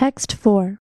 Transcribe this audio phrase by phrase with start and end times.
[0.00, 0.78] Text 4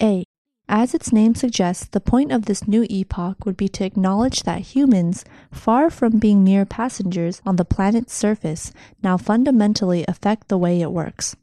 [0.00, 0.22] A.
[0.68, 4.76] As its name suggests, the point of this new epoch would be to acknowledge that
[4.76, 8.72] humans, far from being mere passengers on the planet's surface,
[9.02, 11.34] now fundamentally affect the way it works.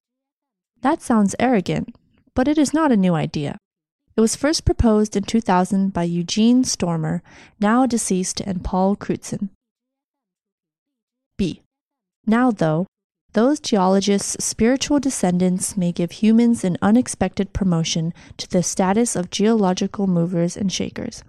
[0.84, 1.94] That sounds arrogant,
[2.34, 3.58] but it is not a new idea.
[4.16, 7.20] It was first proposed in 2000 by Eugene Stoermer,
[7.60, 9.50] now deceased, and Paul Crutzen.
[11.38, 11.62] B.
[12.26, 12.88] Now, though,
[13.36, 20.08] those geologists' spiritual descendants may give humans an unexpected promotion to the status of geological
[20.08, 21.22] movers and shakers.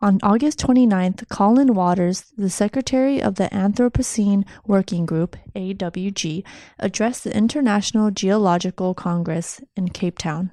[0.00, 6.42] On August 29th, Colin Waters, the secretary of the Anthropocene Working Group, AWG,
[6.78, 10.52] addressed the International Geological Congress in Cape Town.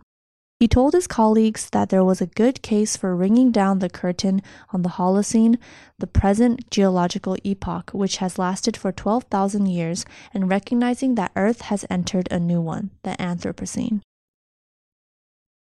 [0.61, 4.43] He told his colleagues that there was a good case for ringing down the curtain
[4.71, 5.57] on the Holocene,
[5.97, 10.05] the present geological epoch, which has lasted for 12,000 years,
[10.35, 14.01] and recognizing that Earth has entered a new one, the Anthropocene.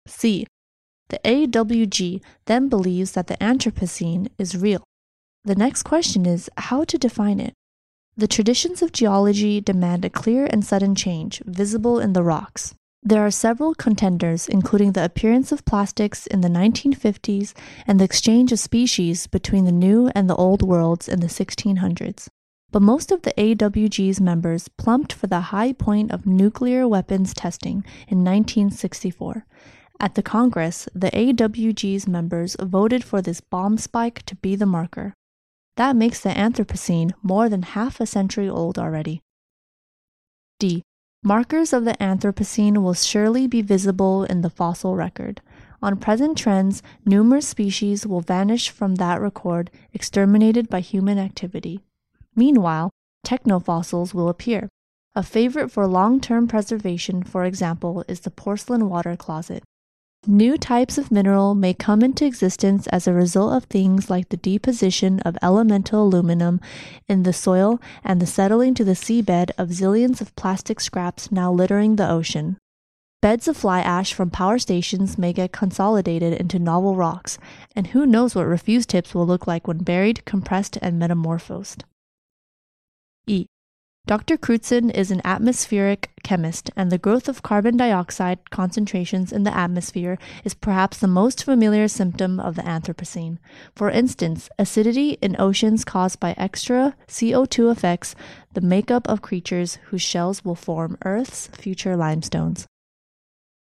[0.07, 0.47] C.
[1.11, 4.85] The AWG then believes that the Anthropocene is real.
[5.45, 7.53] The next question is how to define it.
[8.17, 12.75] The traditions of geology demand a clear and sudden change, visible in the rocks.
[13.03, 17.55] There are several contenders, including the appearance of plastics in the 1950s
[17.87, 22.29] and the exchange of species between the new and the old worlds in the 1600s.
[22.71, 27.85] But most of the AWG's members plumped for the high point of nuclear weapons testing
[28.09, 29.47] in 1964.
[30.01, 35.15] At the Congress, the AWG's members voted for this bomb spike to be the marker.
[35.77, 39.23] That makes the Anthropocene more than half a century old already.
[40.59, 40.83] D.
[41.25, 45.41] Markers of the Anthropocene will surely be visible in the fossil record.
[45.83, 51.81] On present trends, numerous species will vanish from that record, exterminated by human activity.
[52.37, 52.91] Meanwhile,
[53.27, 54.69] technofossils will appear.
[55.17, 59.65] A favorite for long term preservation, for example, is the porcelain water closet.
[60.27, 64.37] New types of mineral may come into existence as a result of things like the
[64.37, 66.61] deposition of elemental aluminum
[67.09, 71.53] in the soil and the settling to the seabed of zillions of plastic scraps now
[71.53, 72.59] littering the ocean.
[73.23, 77.39] Beds of fly ash from power stations may get consolidated into novel rocks,
[77.75, 81.85] and who knows what refuse tips will look like when buried, compressed, and metamorphosed.
[83.27, 83.47] E.
[84.09, 84.39] Dr.
[84.39, 90.17] Crutzen is an atmospheric chemist, and the growth of carbon dioxide concentrations in the atmosphere
[90.45, 93.37] is perhaps the most familiar symptom of the Anthropocene.
[93.77, 98.15] For instance, acidity in oceans caused by extra CO2 affects
[98.55, 102.67] the makeup of creatures whose shells will form Earth's future limestones.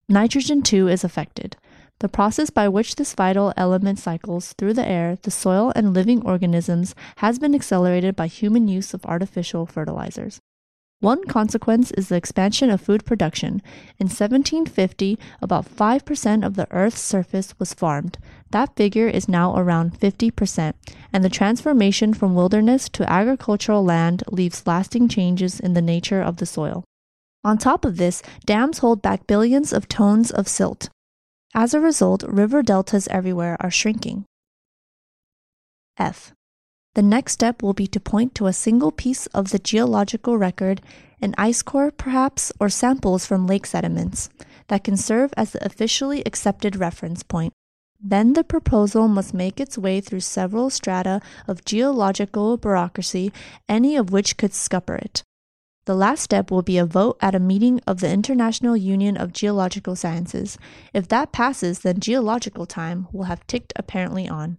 [0.07, 1.57] Nitrogen, too, is affected.
[2.01, 6.23] The process by which this vital element cycles through the air, the soil, and living
[6.25, 10.39] organisms has been accelerated by human use of artificial fertilizers.
[10.99, 13.61] One consequence is the expansion of food production.
[13.99, 18.17] In 1750, about 5% of the Earth's surface was farmed.
[18.49, 20.73] That figure is now around 50%,
[21.13, 26.37] and the transformation from wilderness to agricultural land leaves lasting changes in the nature of
[26.37, 26.83] the soil.
[27.43, 30.89] On top of this, dams hold back billions of tons of silt.
[31.53, 34.25] As a result, river deltas everywhere are shrinking.
[35.97, 36.33] F.
[36.95, 40.81] The next step will be to point to a single piece of the geological record,
[41.21, 44.29] an ice core perhaps, or samples from lake sediments,
[44.67, 47.53] that can serve as the officially accepted reference point.
[48.01, 53.31] Then the proposal must make its way through several strata of geological bureaucracy,
[53.69, 55.23] any of which could scupper it.
[55.85, 59.33] The last step will be a vote at a meeting of the International Union of
[59.33, 60.57] Geological Sciences.
[60.93, 64.57] If that passes, then geological time will have ticked apparently on.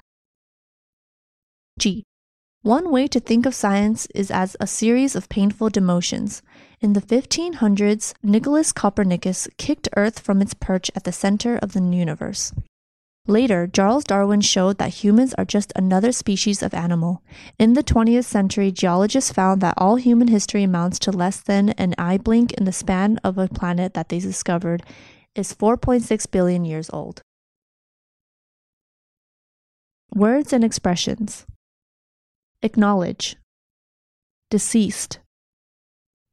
[1.79, 2.05] G.
[2.63, 6.43] One way to think of science is as a series of painful demotions.
[6.81, 11.81] In the 1500s, Nicholas Copernicus kicked Earth from its perch at the center of the
[11.81, 12.53] universe.
[13.29, 17.23] Later, Charles Darwin showed that humans are just another species of animal.
[17.57, 21.95] In the 20th century, geologists found that all human history amounts to less than an
[21.99, 24.83] eye blink in the span of a planet that they discovered
[25.37, 27.23] is 4.6 billion years old.
[30.13, 31.47] Words and expressions.
[32.63, 33.37] Acknowledge,
[34.51, 35.21] Deceased,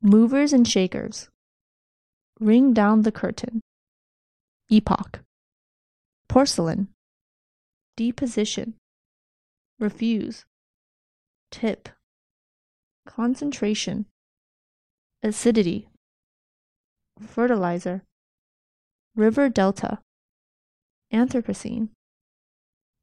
[0.01, 1.30] Movers and shakers,
[2.39, 3.62] Ring down the curtain,
[4.69, 5.19] Epoch
[6.39, 6.88] porcelain,
[7.97, 8.75] deposition,
[9.77, 10.45] refuse,
[11.51, 11.89] tip,
[13.06, 14.06] concentration,
[15.21, 15.89] acidity,
[17.19, 18.03] fertilizer,
[19.18, 20.00] river delta,
[21.12, 21.89] Anthropocene,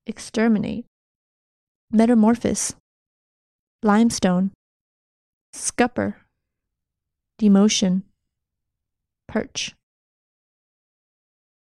[0.07, 0.87] exterminate,
[1.93, 2.75] metamorphosis,
[3.83, 4.51] limestone,
[5.53, 6.15] scupper,
[7.39, 8.01] demotion,
[9.29, 9.76] perch.